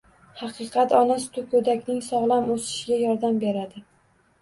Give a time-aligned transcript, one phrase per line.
[0.37, 3.89] Haqiqatan, ona suti go‘dakning sog‘lom o‘sishiga yordam beradi.